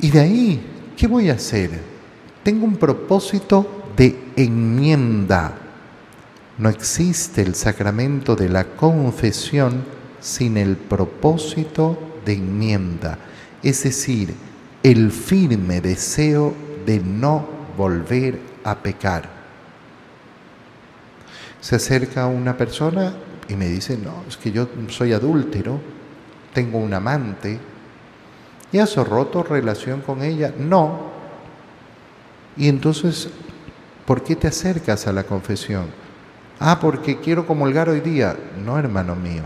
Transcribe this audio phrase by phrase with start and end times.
[0.00, 0.66] Y de ahí,
[0.96, 1.70] ¿qué voy a hacer?
[2.42, 5.54] Tengo un propósito de enmienda.
[6.58, 9.84] No existe el sacramento de la confesión
[10.20, 13.18] sin el propósito de enmienda,
[13.62, 14.34] es decir,
[14.82, 16.54] el firme deseo
[16.86, 19.28] de no volver a pecar.
[21.60, 23.14] Se acerca una persona
[23.48, 25.80] y me dice, no, es que yo soy adúltero,
[26.52, 27.58] tengo un amante,
[28.74, 30.52] ¿y has roto relación con ella?
[30.58, 30.98] No.
[32.56, 33.28] Y entonces,
[34.04, 35.86] ¿por qué te acercas a la confesión?
[36.58, 38.36] Ah, porque quiero comulgar hoy día.
[38.64, 39.44] No, hermano mío.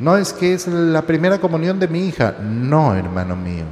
[0.00, 2.34] No es que es la primera comunión de mi hija.
[2.42, 3.66] No, hermano mío.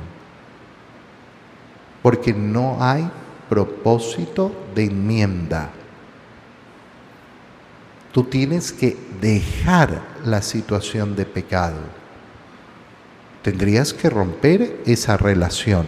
[2.02, 3.10] Porque no hay
[3.48, 5.68] propósito de enmienda.
[8.12, 11.98] Tú tienes que dejar la situación de pecado.
[13.42, 15.86] Tendrías que romper esa relación.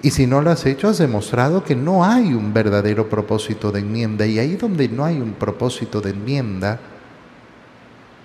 [0.00, 3.80] Y si no lo has hecho, has demostrado que no hay un verdadero propósito de
[3.80, 4.26] enmienda.
[4.26, 6.78] Y ahí donde no hay un propósito de enmienda,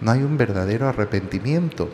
[0.02, 1.90] no hay un verdadero arrepentimiento.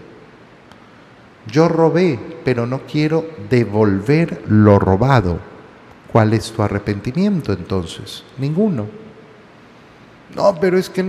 [1.47, 5.39] Yo robé, pero no quiero devolver lo robado.
[6.11, 8.23] ¿Cuál es tu arrepentimiento entonces?
[8.38, 8.88] Ninguno.
[10.35, 11.03] No, pero es que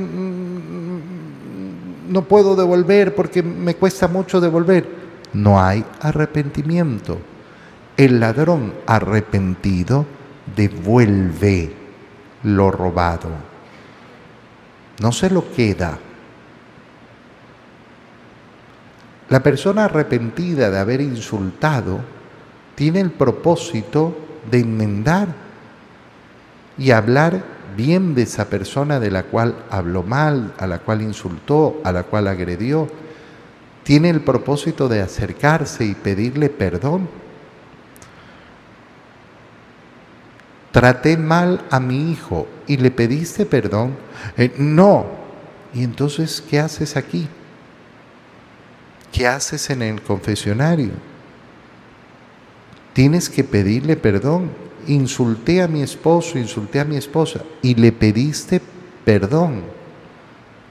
[2.11, 4.87] no puedo devolver porque me cuesta mucho devolver.
[5.33, 7.19] No hay arrepentimiento.
[7.97, 10.05] El ladrón arrepentido
[10.57, 11.73] devuelve
[12.43, 13.31] lo robado.
[15.01, 15.99] No se lo queda.
[19.29, 22.01] La persona arrepentida de haber insultado
[22.75, 24.17] tiene el propósito
[24.51, 25.29] de enmendar
[26.77, 31.81] y hablar bien de esa persona de la cual habló mal, a la cual insultó,
[31.85, 32.89] a la cual agredió.
[33.83, 37.09] Tiene el propósito de acercarse y pedirle perdón
[40.73, 43.97] traté mal a mi hijo y le pediste perdón.
[44.37, 45.07] Eh, no.
[45.75, 47.29] ¿Y entonces qué haces aquí?
[49.13, 50.93] ¿Qué haces en el confesionario?
[52.93, 54.51] Tienes que pedirle perdón.
[54.87, 58.61] Insulté a mi esposo, insulté a mi esposa y le pediste
[59.05, 59.63] perdón.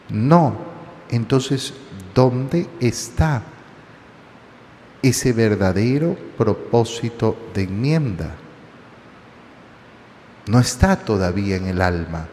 [0.09, 0.69] No.
[1.09, 1.73] Entonces,
[2.13, 3.43] ¿dónde está
[5.01, 8.35] ese verdadero propósito de enmienda?
[10.49, 12.27] no está todavía en el alma.